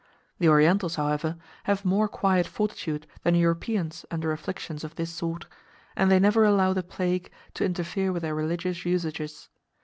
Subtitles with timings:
[0.39, 5.45] The Orientals, however, have more quiet fortitude than Europeans under afflictions of this sort,
[5.95, 9.49] and they never allow the plague to interfere with their religious usages.